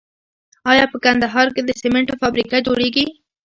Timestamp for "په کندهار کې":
0.91-1.61